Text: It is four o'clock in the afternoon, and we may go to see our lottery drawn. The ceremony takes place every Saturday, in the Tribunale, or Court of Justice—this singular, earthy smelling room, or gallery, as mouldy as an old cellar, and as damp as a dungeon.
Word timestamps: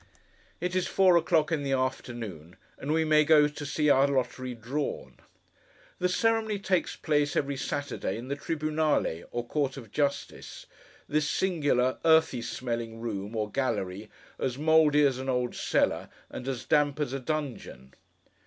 It 0.59 0.75
is 0.75 0.87
four 0.87 1.15
o'clock 1.15 1.51
in 1.51 1.61
the 1.61 1.73
afternoon, 1.73 2.55
and 2.79 2.91
we 2.91 3.05
may 3.05 3.23
go 3.23 3.47
to 3.47 3.65
see 3.67 3.87
our 3.91 4.07
lottery 4.07 4.55
drawn. 4.55 5.17
The 5.99 6.09
ceremony 6.09 6.57
takes 6.57 6.95
place 6.95 7.35
every 7.35 7.55
Saturday, 7.57 8.17
in 8.17 8.27
the 8.27 8.35
Tribunale, 8.35 9.25
or 9.29 9.45
Court 9.45 9.77
of 9.77 9.91
Justice—this 9.91 11.29
singular, 11.29 11.99
earthy 12.03 12.41
smelling 12.41 12.99
room, 12.99 13.35
or 13.35 13.51
gallery, 13.51 14.09
as 14.39 14.57
mouldy 14.57 15.05
as 15.05 15.19
an 15.19 15.29
old 15.29 15.53
cellar, 15.53 16.09
and 16.31 16.47
as 16.47 16.65
damp 16.65 16.99
as 16.99 17.13
a 17.13 17.19
dungeon. 17.19 17.93